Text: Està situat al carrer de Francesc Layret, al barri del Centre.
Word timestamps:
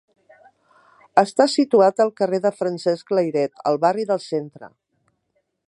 Està 1.23 1.47
situat 1.55 2.01
al 2.05 2.13
carrer 2.21 2.39
de 2.45 2.53
Francesc 2.61 3.13
Layret, 3.17 3.63
al 3.73 3.79
barri 3.85 4.07
del 4.13 4.23
Centre. 4.25 4.71